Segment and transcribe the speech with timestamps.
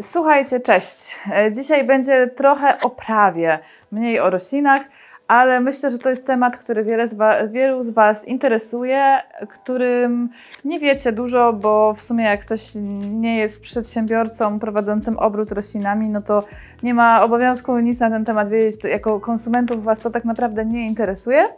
[0.00, 1.16] Słuchajcie, cześć.
[1.32, 3.58] E, Dzisiaj będzie trochę o prawie,
[3.92, 4.80] mniej o roślinach,
[5.28, 9.18] ale myślę, że to jest temat, który wiele z wa- wielu z Was interesuje,
[9.48, 10.28] którym
[10.64, 12.60] nie wiecie dużo, bo w sumie jak ktoś
[13.02, 16.44] nie jest przedsiębiorcą prowadzącym obrót roślinami, no to
[16.82, 18.84] nie ma obowiązku nic na ten temat wiedzieć.
[18.84, 21.48] Jako konsumentów Was to tak naprawdę nie interesuje.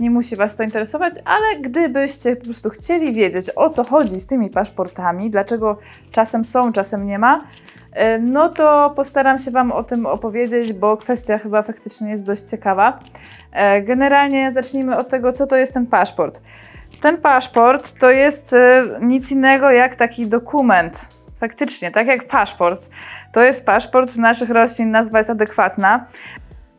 [0.00, 4.26] Nie musi Was to interesować, ale gdybyście po prostu chcieli wiedzieć, o co chodzi z
[4.26, 5.78] tymi paszportami, dlaczego
[6.12, 7.44] czasem są, czasem nie ma,
[8.20, 12.98] no to postaram się Wam o tym opowiedzieć, bo kwestia chyba faktycznie jest dość ciekawa.
[13.52, 16.42] E, Generalnie zacznijmy od tego, co to jest ten paszport.
[17.00, 21.08] Ten paszport to jest e, nic innego jak taki dokument.
[21.40, 22.90] Faktycznie, tak jak paszport.
[23.32, 26.06] To jest paszport z naszych roślin, nazwa jest adekwatna.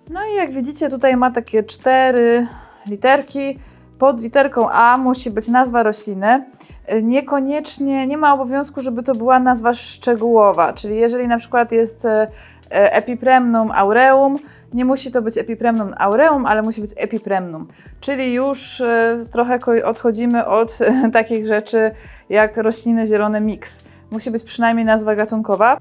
[0.09, 2.47] No i jak widzicie, tutaj ma takie cztery
[2.87, 3.59] literki.
[3.99, 6.45] Pod literką A musi być nazwa rośliny.
[6.93, 12.05] Y, Niekoniecznie, nie ma obowiązku, żeby to była nazwa szczegółowa, czyli jeżeli na przykład jest
[12.05, 12.27] e,
[12.71, 14.37] e, epipremnum aureum,
[14.73, 17.67] nie musi to być epipremnum aureum, ale musi być epipremnum.
[17.99, 18.83] Czyli już
[19.31, 20.79] trochę odchodzimy od
[21.13, 21.91] takich rzeczy
[22.29, 23.83] jak rośliny zielone mix.
[24.11, 25.77] Musi być przynajmniej nazwa gatunkowa.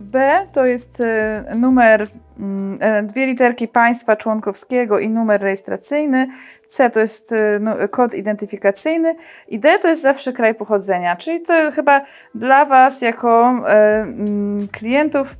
[0.00, 2.06] B to jest e, numer,
[2.38, 6.28] mm, dwie literki państwa członkowskiego i numer rejestracyjny.
[6.66, 9.14] C to jest no, kod identyfikacyjny
[9.48, 11.16] i D to jest zawsze kraj pochodzenia.
[11.16, 12.00] Czyli to chyba
[12.34, 15.36] dla Was jako e, mm, klientów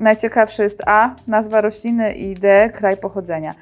[0.00, 3.54] najciekawsze jest A, nazwa rośliny i D, kraj pochodzenia.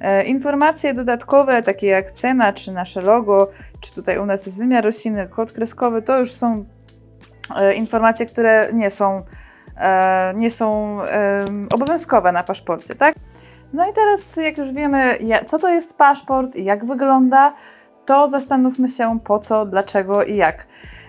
[0.00, 3.50] E, Informacje dodatkowe, takie jak cena, czy nasze logo,
[3.80, 6.64] czy tutaj u nas jest wymiar rośliny, kod kreskowy, to już są
[7.56, 9.22] e, informacje, które nie są,
[10.34, 13.14] nie są e, obowiązkowe na paszporcie, tak?
[13.72, 17.54] No i teraz, jak już wiemy, co to jest paszport i jak wygląda,
[18.06, 20.66] to zastanówmy się po co, dlaczego i jak.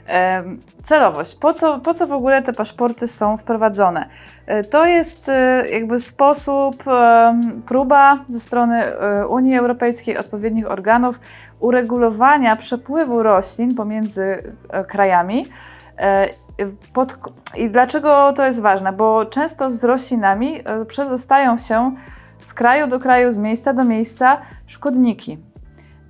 [0.08, 1.36] Em, Celowość.
[1.36, 4.10] Po co, po co w ogóle te paszporty są wprowadzone?
[4.46, 6.84] E, To jest e, jakby sposób,
[7.66, 11.20] próba ze strony e, Unii Europejskiej, odpowiednich organów
[11.60, 15.46] uregulowania przepływu roślin pomiędzy e, krajami.
[16.94, 17.18] Pod,
[17.58, 18.94] I dlaczego to jest ważne?
[18.94, 21.96] Bo często z roślinami e, przedostają się
[22.40, 25.38] z kraju do kraju, z miejsca do miejsca szkodniki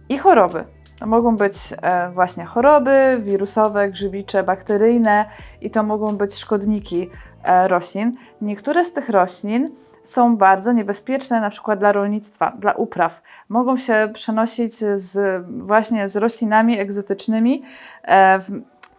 [0.10, 0.66] i choroby.
[1.00, 5.26] To mogą być e, właśnie choroby wirusowe, grzybicze, bakteryjne
[5.62, 7.10] i to mogą być szkodniki
[7.44, 8.16] e, roślin.
[8.42, 9.70] Niektóre z tych roślin
[10.04, 13.22] są bardzo niebezpieczne, na przykład dla rolnictwa, dla upraw.
[13.50, 17.64] Mogą się przenosić z, właśnie z roślinami egzotycznymi.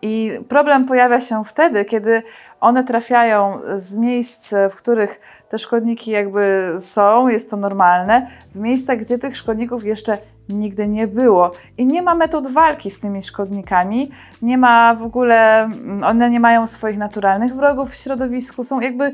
[0.05, 2.23] I problem pojawia się wtedy, kiedy
[2.61, 8.99] one trafiają z miejsc, w których te szkodniki jakby są, jest to normalne, w miejscach,
[8.99, 11.53] gdzie tych szkodników jeszcze nigdy nie było.
[11.79, 14.11] I nie ma metod walki z tymi szkodnikami,
[14.43, 19.13] nie ma w ogóle, mm, one nie mają swoich naturalnych wrogów w środowisku, są jakby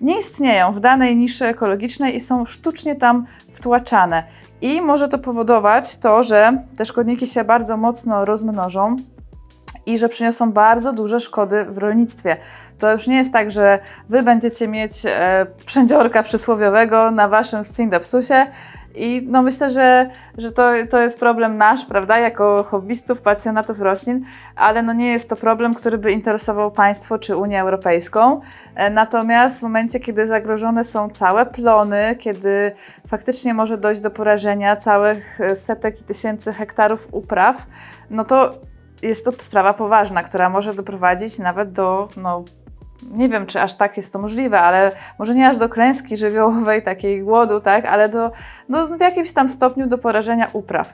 [0.00, 4.22] nie istnieją w danej niszy ekologicznej i są sztucznie tam wtłaczane.
[4.60, 8.96] I może to powodować to, że te szkodniki się bardzo mocno rozmnożą
[9.88, 12.36] i że przyniosą bardzo duże szkody w rolnictwie.
[12.78, 13.78] To już nie jest tak, że
[14.08, 18.46] wy będziecie mieć e, przędziorka przysłowiowego na waszym scindapsusie
[18.94, 24.24] i no myślę, że, że to, to jest problem nasz, prawda, jako hobbystów, pasjonatów roślin,
[24.56, 28.40] ale no nie jest to problem, który by interesował państwo czy Unię Europejską.
[28.74, 32.72] E, Natomiast w momencie, kiedy zagrożone są całe plony, kiedy
[33.06, 37.66] faktycznie może dojść do porażenia całych e, setek i tysięcy hektarów upraw,
[38.10, 38.67] no to
[39.02, 42.44] jest to sprawa poważna, która może doprowadzić nawet do, no,
[43.10, 46.82] nie wiem, czy aż tak jest to możliwe, ale może nie aż do klęski żywiołowej,
[46.82, 48.30] takiej głodu, tak, ale do,
[48.68, 50.92] no, w jakimś tam stopniu do porażenia upraw.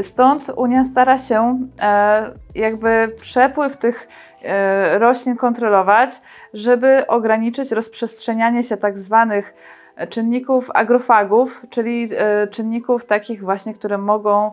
[0.00, 4.08] Stąd Unia stara się e, jakby przepływ tych
[4.42, 6.10] e, roślin kontrolować,
[6.54, 9.54] żeby ograniczyć rozprzestrzenianie się tak zwanych
[10.08, 14.52] czynników agrofagów, czyli e, czynników takich właśnie, które mogą e,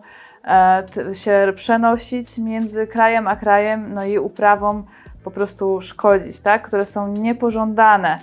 [1.14, 4.86] się przenosić między krajem a krajem, no i uprawom
[5.24, 6.68] po prostu szkodzić, tak?
[6.68, 8.20] które są niepożądane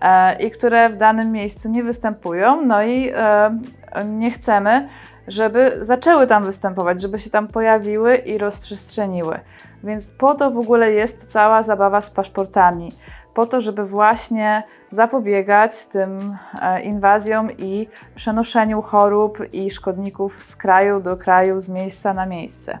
[0.00, 3.58] e, i które w danym miejscu nie występują, no i e,
[4.06, 4.88] nie chcemy,
[5.28, 9.40] żeby zaczęły tam występować, żeby się tam pojawiły i rozprzestrzeniły.
[9.84, 12.92] Więc po to w ogóle jest cała zabawa z paszportami.
[13.34, 14.62] Po to, żeby właśnie
[14.94, 22.14] zapobiegać tym e, inwazjom i przenoszeniu chorób i szkodników z kraju do kraju, z miejsca
[22.14, 22.78] na miejsce.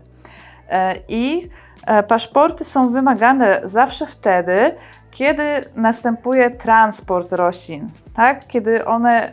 [0.70, 1.50] E, I
[1.86, 4.74] e, paszporty są wymagane zawsze wtedy,
[5.10, 5.42] kiedy
[5.76, 8.46] następuje transport roślin, tak?
[8.46, 9.32] Kiedy one.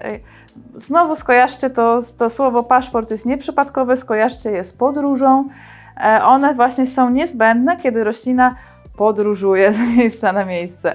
[0.75, 5.50] Znowu skojarzcie to, to słowo paszport jest nieprzypadkowe, skojarzcie je z podróżą.
[6.24, 8.56] One właśnie są niezbędne, kiedy roślina
[8.98, 10.94] podróżuje z miejsca na miejsce.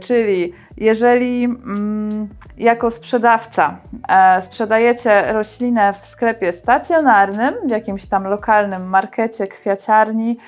[0.00, 3.78] Czyli jeżeli mm, jako sprzedawca
[4.08, 10.38] e, sprzedajecie roślinę w sklepie stacjonarnym, w jakimś tam lokalnym markecie, kwiaciarni,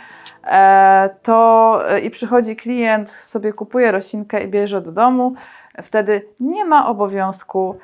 [0.44, 5.34] e, to e, i przychodzi klient, sobie kupuje roślinkę i bierze do domu,
[5.82, 7.78] wtedy nie ma obowiązku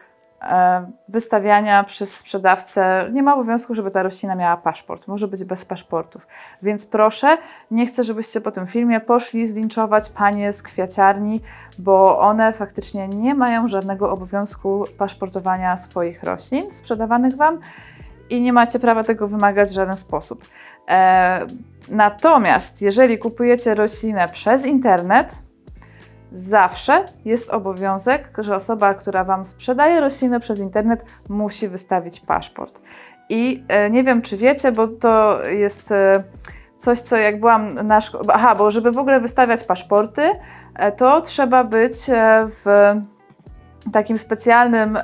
[1.08, 5.08] wystawiania przez sprzedawcę, nie ma obowiązku, żeby ta roślina miała paszport.
[5.08, 6.26] Może być bez paszportów.
[6.62, 7.38] Więc proszę,
[7.70, 11.40] nie chcę, żebyście po tym filmie poszli zlinczować panie z kwiaciarni,
[11.78, 17.60] bo one faktycznie nie mają żadnego obowiązku paszportowania swoich roślin sprzedawanych wam
[18.30, 20.44] i nie macie prawa tego wymagać w żaden sposób.
[20.88, 21.46] E,
[21.88, 25.45] natomiast jeżeli kupujecie roślinę przez internet,
[26.32, 32.82] zawsze jest obowiązek, że osoba, która Wam sprzedaje roślinę przez internet, musi wystawić paszport.
[33.28, 36.22] I e, nie wiem, czy wiecie, bo to jest e,
[36.76, 38.24] coś, co jak byłam na szkole.
[38.28, 40.22] Aha, bo żeby w ogóle wystawiać paszporty,
[40.74, 41.94] e, to trzeba być
[42.64, 42.94] w
[43.92, 44.98] takim specjalnym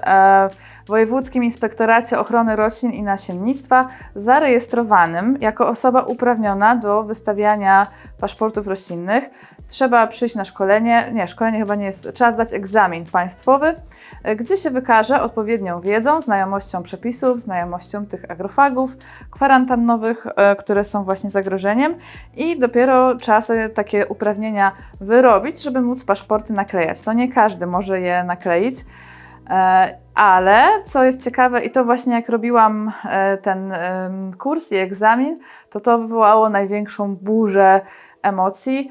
[0.83, 7.87] e, Wojewódzkim Inspektoracie Ochrony Roślin i Nasiennictwa zarejestrowanym jako osoba uprawniona do wystawiania
[8.21, 9.31] paszportów roślinnych.
[9.69, 13.75] Trzeba przyjść na szkolenie, nie, szkolenie chyba nie jest, trzeba zdać egzamin państwowy,
[14.23, 18.97] e, gdzie się wykaże odpowiednią wiedzą, znajomością przepisów, znajomością tych agrofagów
[19.31, 21.95] kwarantannowych, e, które są właśnie zagrożeniem
[22.37, 27.01] i dopiero trzeba sobie takie uprawnienia wyrobić, żeby móc paszporty naklejać.
[27.01, 28.75] To nie każdy może je nakleić.
[30.17, 33.75] E, Ale co jest ciekawe, i to właśnie jak robiłam e, ten
[34.39, 35.35] kurs i egzamin,
[35.71, 37.81] to to wywołało największą burzę
[38.23, 38.91] emocji.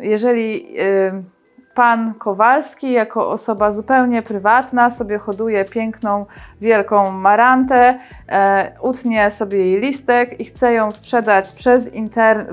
[0.00, 0.76] Jeżeli
[1.08, 1.30] ym,
[1.74, 6.26] pan Kowalski, jako osoba zupełnie prywatna, sobie hoduje piękną,
[6.60, 7.98] wielką marantę,
[8.28, 12.48] e, utnie sobie jej listek i chce ją sprzedać przez internet,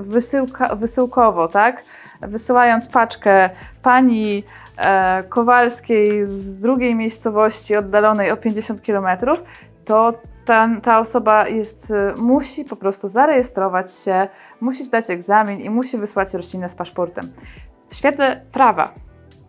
[0.74, 1.84] wysyłkowo, tak?
[2.20, 3.50] Wysyłając paczkę
[3.82, 4.42] pani e,
[5.28, 9.06] Kowalskiej z drugiej miejscowości oddalonej o 50 km,
[9.84, 10.12] to
[10.44, 14.28] ta, ta osoba jest, e, musi po prostu zarejestrować się,
[14.60, 17.32] musi zdać egzamin i musi wysłać roślinę z paszportem.
[17.88, 18.94] W świetle prawa.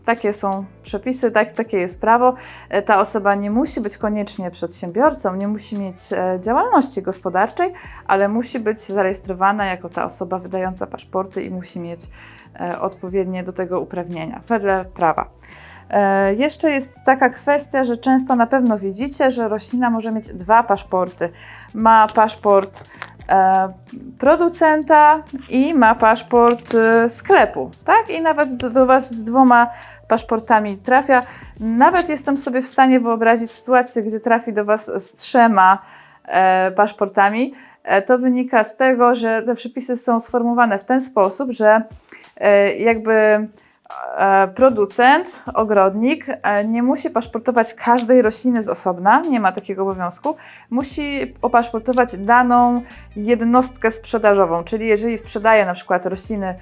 [0.05, 2.33] Takie są przepisy, tak, takie jest prawo.
[2.69, 7.73] E, Ta osoba nie musi być koniecznie przedsiębiorcą, nie musi mieć e, działalności gospodarczej,
[8.07, 11.99] ale musi być zarejestrowana jako ta osoba wydająca paszporty i musi mieć
[12.59, 15.29] e, odpowiednie do tego uprawnienia wedle prawa.
[16.37, 21.29] Jeszcze jest taka kwestia, że często na pewno widzicie, że roślina może mieć dwa paszporty.
[21.73, 22.83] Ma paszport
[24.19, 28.09] producenta i ma paszport e, sklepu, tak?
[28.09, 29.69] I nawet do, do Was z dwoma
[30.07, 31.23] paszportami trafia.
[31.59, 35.81] Nawet jestem sobie w stanie wyobrazić sytuację, gdzie trafi do Was z trzema
[36.25, 37.53] e, paszportami.
[37.83, 41.81] E, to wynika z tego, że te przepisy są sformułowane w ten sposób, że
[42.37, 43.47] e, jakby e,
[44.55, 50.35] producent, ogrodnik e, nie musi paszportować każdej rośliny z osobna, nie ma takiego obowiązku.
[50.69, 52.81] Musi opaszportować daną
[53.15, 56.55] jednostkę sprzedażową, czyli jeżeli sprzedaje na przykład rośliny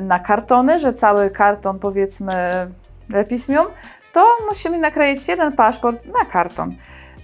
[0.00, 2.34] na kartony, że cały karton powiedzmy
[3.08, 3.66] lepismium,
[4.12, 6.74] to musimy nakleić jeden paszport na karton.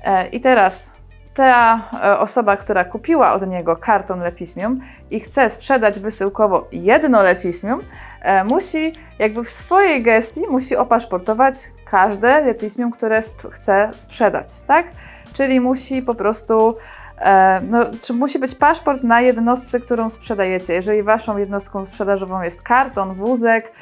[0.04, 0.92] E, I teraz
[1.34, 4.80] ta e, osoba, która kupiła od niego karton lepismium
[5.10, 7.80] i chce sprzedać wysyłkowo jedno lepismium,
[8.22, 11.54] e, musi jakby w swojej gestii musi opaszportować
[11.90, 14.86] każde lepismium, które sp- chce sprzedać, tak?
[15.32, 16.76] Czyli musi po prostu
[17.18, 20.74] e, no, czy musi być paszport na jednostce, którą sprzedajecie.
[20.74, 23.72] Jeżeli waszą jednostką sprzedażową jest karton, wózek,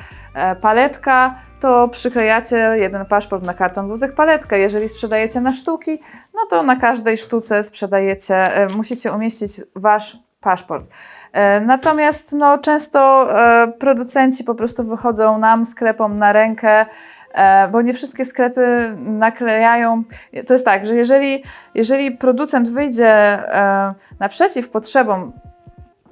[0.60, 4.58] paletka, to przyklejacie jeden paszport na karton, wózek, paletkę.
[4.58, 6.00] Jeżeli sprzedajecie na sztuki,
[6.34, 10.90] no to na każdej sztuce sprzedajecie, e, musicie umieścić wasz paszport.
[11.32, 16.86] E, Natomiast no, często e, producenci po prostu wychodzą nam, sklepom na rękę,
[17.34, 20.02] e, bo nie wszystkie sklepy naklejają.
[20.46, 25.32] To jest tak, że jeżeli, jeżeli producent wyjdzie e, naprzeciw potrzebom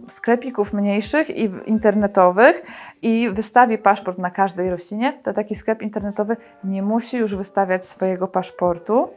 [0.08, 2.62] sklepików mniejszych i internetowych
[3.02, 8.28] i wystawi paszport na każdej roślinie, to taki sklep internetowy nie musi już wystawiać swojego
[8.28, 9.08] paszportu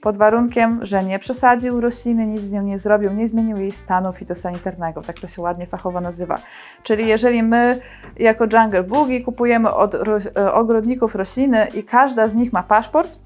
[0.00, 4.12] pod warunkiem, że nie przesadził rośliny, nic z nią nie zrobił, nie zmienił jej stanu
[4.12, 6.38] fitosanitarnego, tak to się ładnie fachowo nazywa.
[6.82, 7.80] Czyli jeżeli my
[8.16, 13.18] jako Jungle Boogie kupujemy od e, ogrodników rośliny i każda z nich ma paszport,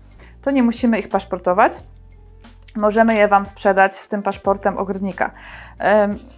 [0.43, 1.73] to nie musimy ich paszportować.
[2.79, 5.31] Możemy je Wam sprzedać z tym paszportem ogrodnika.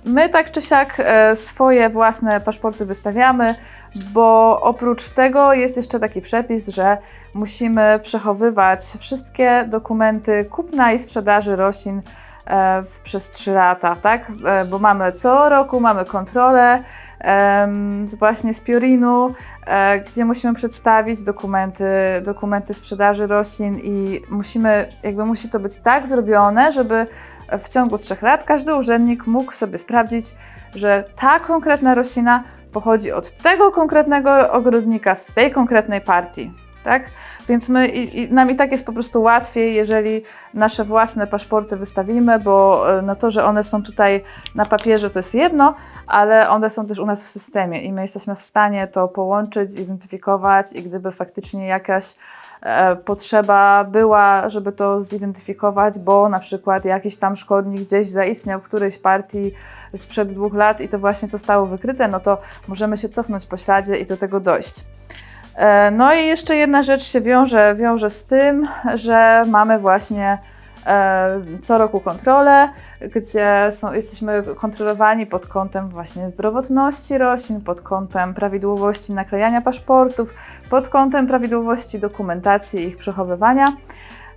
[0.04, 3.54] My tak czy siak e, swoje własne paszporty wystawiamy,
[4.12, 6.98] bo oprócz tego jest jeszcze taki przepis, że
[7.34, 12.02] musimy przechowywać wszystkie dokumenty kupna i sprzedaży roślin
[12.46, 14.32] e, przez 3 lata, tak?
[14.46, 16.82] E, Bo mamy co roku mamy kontrolę
[18.18, 19.34] właśnie z Piorinu,
[19.66, 21.84] e, gdzie musimy przedstawić dokumenty,
[22.22, 27.06] dokumenty sprzedaży roślin i musimy, jakby musi to być tak zrobione, żeby
[27.58, 30.34] w ciągu trzech lat każdy urzędnik mógł sobie sprawdzić,
[30.74, 36.52] że ta konkretna roślina pochodzi od tego konkretnego ogrodnika z tej konkretnej partii.
[36.84, 37.02] Tak?
[37.48, 40.22] Więc my, i, i, nam i tak jest po prostu łatwiej, jeżeli
[40.54, 45.18] nasze własne paszporty wystawimy, bo e, no to, że one są tutaj na papierze, to
[45.18, 45.74] jest jedno,
[46.06, 49.72] ale one są też u nas w systemie i my jesteśmy w stanie to połączyć,
[49.72, 52.04] zidentyfikować i gdyby faktycznie jakaś
[52.62, 58.62] e, potrzeba była, żeby to zidentyfikować, bo na przykład jakiś tam szkodnik gdzieś zaistniał w
[58.62, 59.52] którejś partii
[59.96, 63.96] sprzed dwóch lat i to właśnie zostało wykryte, no to możemy się cofnąć po śladzie
[63.96, 64.84] i do tego dojść.
[65.56, 70.38] E, No i jeszcze jedna rzecz się wiąże, wiąże z tym, że mamy właśnie
[70.86, 72.68] e, co roku kontrolę,
[73.14, 80.34] gdzie są, jesteśmy kontrolowani pod kątem właśnie zdrowotności roślin, pod kątem prawidłowości naklejania paszportów,
[80.70, 83.72] pod kątem prawidłowości dokumentacji i ich przechowywania.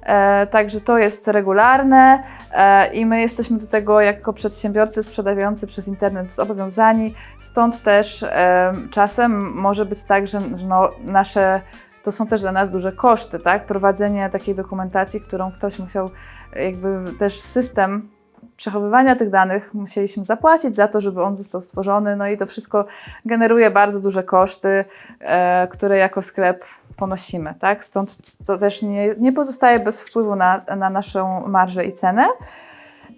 [0.05, 5.87] E, także to jest regularne e, i my jesteśmy do tego jako przedsiębiorcy sprzedający przez
[5.87, 7.13] internet zobowiązani.
[7.39, 11.61] Stąd też e, czasem może być tak, że, no, nasze
[12.03, 13.65] to są też dla nas duże koszty, tak?
[13.65, 16.09] Prowadzenie takiej dokumentacji, którą ktoś musiał,
[16.55, 18.09] jakby też system
[18.57, 22.85] przechowywania tych danych musieliśmy zapłacić za to, żeby on został stworzony, no i to wszystko
[23.25, 24.85] generuje bardzo duże koszty,
[25.19, 26.65] e, które jako sklep
[26.97, 27.85] ponosimy, tak?
[27.85, 32.27] Stąd to też nie, nie pozostaje bez wpływu na, na naszą marżę i cenę.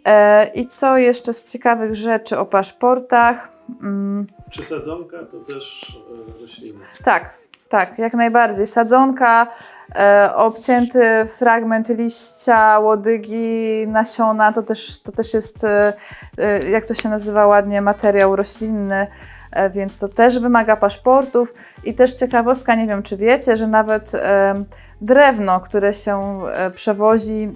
[0.06, 3.52] E, I co jeszcze z ciekawych rzeczy o paszportach?
[3.82, 5.98] Mm, Czy sadzonka to też
[6.38, 6.80] e, rośliny?
[7.04, 7.34] tak,
[7.70, 8.68] tak, jak najbardziej.
[8.68, 9.48] Sadzonka,
[9.96, 15.94] e, obcięty fragment liścia, łodygi, nasiona, to też, to też jest, e,
[16.38, 19.08] e, jak to się nazywa ładnie, materiał roślinny,
[19.52, 21.54] e, więc to też wymaga paszportów.
[21.84, 24.54] I też ciekawostka, nie wiem czy wiecie, że nawet e,
[25.02, 27.52] drewno, które się e, przewozi,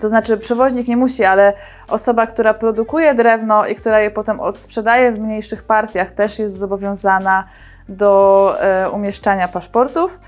[0.00, 1.52] to znaczy przewoźnik nie musi, ale
[1.88, 7.44] osoba, która produkuje drewno i która je potem odsprzedaje w mniejszych partiach, też jest zobowiązana
[7.88, 10.20] do e, umieszczania paszportów.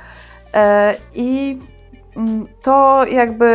[0.55, 1.59] E, I
[2.17, 3.47] mm, to jakby,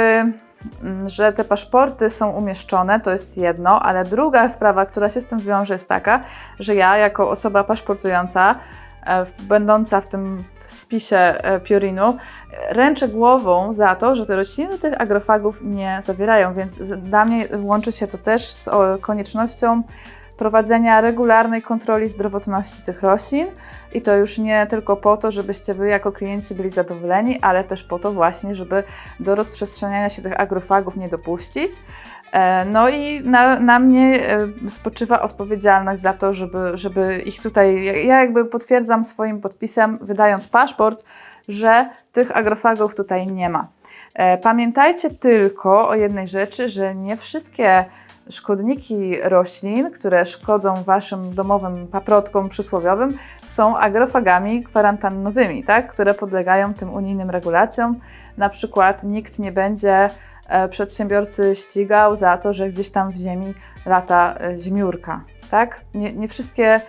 [0.83, 5.25] mm, że te paszporty są umieszczone, to jest jedno, ale druga sprawa, która się z
[5.25, 6.21] tym wiąże, jest taka,
[6.59, 8.55] że ja jako osoba paszportująca,
[9.05, 12.17] e, będąca w tym spisie Piorinu,
[12.69, 17.91] ręczę głową za to, że te rośliny tych agrofagów nie zawierają, więc dla mnie łączy
[17.91, 18.69] się to też z
[19.01, 19.83] koniecznością
[20.37, 23.47] prowadzenia regularnej kontroli zdrowotności tych roślin
[23.93, 27.83] i to już nie tylko po to, żebyście Wy jako klienci byli zadowoleni, ale też
[27.83, 28.83] po to właśnie, żeby
[29.19, 31.71] do rozprzestrzeniania się tych agrofagów nie dopuścić.
[32.31, 37.85] E, No i na, na mnie e, spoczywa odpowiedzialność za to, żeby, żeby ich tutaj,
[37.85, 41.05] ja jakby potwierdzam swoim podpisem, wydając paszport,
[41.47, 43.67] że tych agrofagów tutaj nie ma.
[44.15, 47.85] E, Pamiętajcie tylko o jednej rzeczy, że nie wszystkie
[48.29, 55.91] szkodniki roślin, które szkodzą waszym domowym paprotkom przysłowiowym, są agrofagami kwarantannowymi, tak?
[55.91, 57.99] które podlegają tym unijnym regulacjom.
[58.37, 60.09] Na przykład nikt nie będzie
[60.49, 63.53] e, przedsiębiorcy ścigał za to, że gdzieś tam w ziemi
[63.85, 65.23] lata e, zimiurka.
[65.51, 65.81] Tak?
[65.93, 66.65] Nie, nie wszystkie.
[66.65, 66.81] e,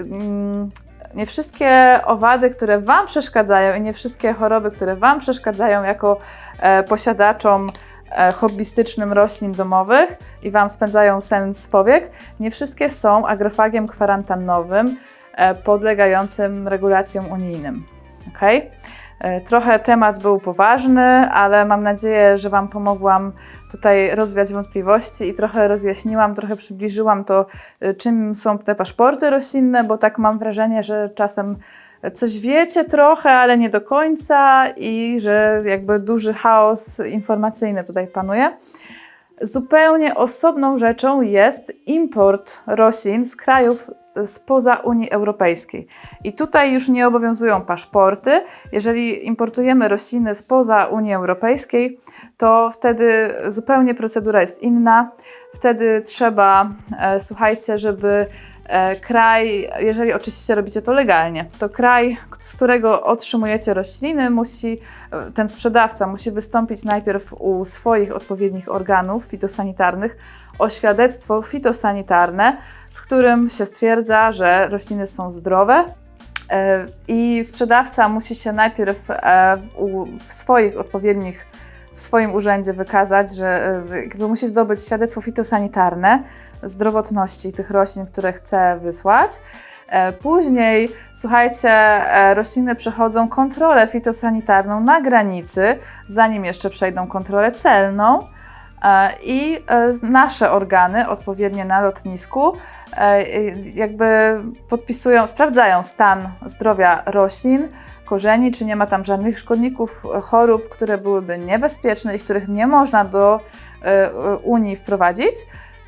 [0.00, 0.68] mm,
[1.14, 6.18] Nie wszystkie owady, które Wam przeszkadzają i nie wszystkie choroby, które Wam przeszkadzają jako
[6.88, 7.70] posiadaczom
[8.34, 12.10] hobbystycznym roślin domowych i Wam spędzają sen z powiek,
[12.40, 14.96] nie wszystkie są agrofagiem kwarantannowym
[15.34, 17.84] e, podlegającym regulacjom unijnym.
[18.36, 18.70] Okay?
[19.20, 23.32] E, Trochę temat był poważny, ale mam nadzieję, że Wam pomogłam
[23.70, 27.46] tutaj rozwiać wątpliwości i trochę rozjaśniłam, trochę przybliżyłam to,
[27.80, 31.56] e, czym są te paszporty roślinne, bo tak mam wrażenie, że czasem
[32.12, 38.56] coś wiecie trochę, ale nie do końca i że jakby duży chaos informacyjny tutaj panuje.
[39.40, 43.90] Zupełnie osobną rzeczą jest import roślin z krajów
[44.24, 45.86] spoza Unii Europejskiej.
[46.24, 48.42] I tutaj już nie obowiązują paszporty.
[48.72, 52.00] Jeżeli importujemy rośliny spoza Unii Europejskiej,
[52.36, 55.10] to wtedy zupełnie procedura jest inna.
[55.54, 56.70] Wtedy trzeba,
[57.00, 58.26] e, słuchajcie, żeby
[59.00, 64.78] kraj, jeżeli oczywiście robicie to legalnie, to kraj, z którego otrzymujecie rośliny, musi,
[65.10, 70.16] e, ten sprzedawca musi wystąpić najpierw u swoich odpowiednich organów fitosanitarnych
[70.58, 72.56] o świadectwo fitosanitarne,
[72.92, 75.84] w którym się stwierdza, że rośliny są zdrowe.
[76.50, 81.46] E, I sprzedawca musi się najpierw e, u, swoich odpowiednich
[81.96, 86.22] w swoim urzędzie wykazać, że y, jakby musi zdobyć świadectwo fitosanitarne
[86.62, 89.30] zdrowotności tych roślin, które chce wysłać.
[89.88, 98.20] E, Później, słuchajcie, e, rośliny przechodzą kontrolę fitosanitarną na granicy, zanim jeszcze przejdą kontrolę celną.
[98.82, 102.52] E, I e, nasze organy, odpowiednie na lotnisku,
[102.96, 103.22] e,
[103.74, 104.06] jakby
[104.68, 107.68] podpisują, sprawdzają stan zdrowia roślin,
[108.06, 112.66] korzeni, czy nie ma tam żadnych szkodników, e, chorób, które byłyby niebezpieczne i których nie
[112.66, 113.40] można do
[113.82, 115.34] e, e, Unii wprowadzić.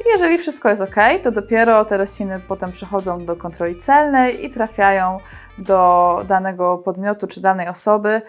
[0.07, 5.19] Jeżeli wszystko jest ok, to dopiero te rośliny potem przechodzą do kontroli celnej i trafiają
[5.59, 8.23] do danego podmiotu czy danej osoby.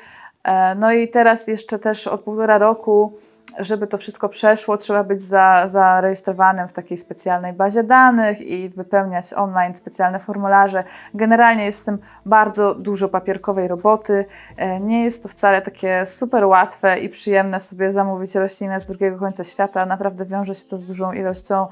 [0.76, 3.18] No i teraz jeszcze też od półtora roku,
[3.60, 9.34] żeby to wszystko przeszło, trzeba być za, zarejestrowanym w takiej specjalnej bazie danych i wypełniać
[9.34, 10.84] online specjalne formularze.
[11.14, 14.26] Generalnie jest w tym bardzo dużo papierkowej roboty.
[14.58, 19.20] E, Nie jest to wcale takie super łatwe i przyjemne sobie zamówić roślinę z drugiego
[19.20, 19.86] końca świata.
[19.86, 21.68] Naprawdę wiąże się to z dużą ilością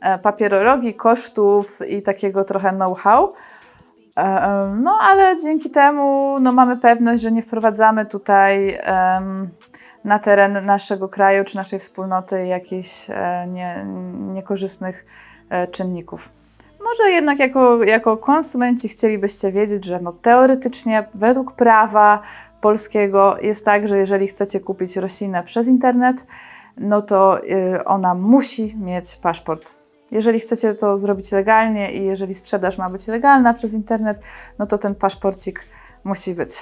[0.00, 3.32] e, papierologii, kosztów i takiego trochę know-how.
[4.16, 9.48] E, No, ale dzięki temu no, mamy pewność, że nie wprowadzamy tutaj em,
[10.04, 13.86] na teren naszego kraju czy naszej wspólnoty jakichś e, nie,
[14.32, 15.06] niekorzystnych
[15.50, 16.28] e, czynników.
[16.84, 22.22] Może jednak jako, jako konsumenci chcielibyście wiedzieć, że no, teoretycznie według prawa
[22.60, 26.26] polskiego jest tak, że jeżeli chcecie kupić roślinę przez internet,
[26.76, 29.74] no to y, ona musi mieć paszport.
[30.10, 34.20] Jeżeli chcecie to zrobić legalnie i jeżeli sprzedaż ma być legalna przez internet,
[34.58, 35.64] no to ten paszporcik
[36.04, 36.60] musi być.